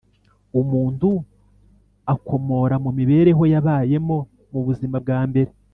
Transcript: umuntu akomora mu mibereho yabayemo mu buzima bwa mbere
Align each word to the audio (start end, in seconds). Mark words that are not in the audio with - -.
umuntu 0.61 1.09
akomora 2.13 2.75
mu 2.83 2.91
mibereho 2.97 3.43
yabayemo 3.53 4.17
mu 4.51 4.61
buzima 4.67 4.97
bwa 5.03 5.21
mbere 5.29 5.51